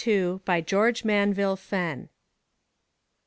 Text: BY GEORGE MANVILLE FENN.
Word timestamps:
BY 0.45 0.61
GEORGE 0.61 1.05
MANVILLE 1.05 1.57
FENN. 1.57 2.09